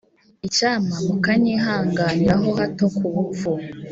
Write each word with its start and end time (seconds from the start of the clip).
Icyampa 0.47 0.95
mukanyihanganira 1.05 2.33
ho 2.41 2.49
hato 2.59 2.85
ku 2.95 3.03
bupfu 3.15 3.51